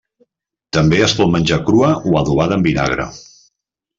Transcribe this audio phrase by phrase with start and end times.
[0.77, 3.05] També es pot menjar crua o adobada en vinagre.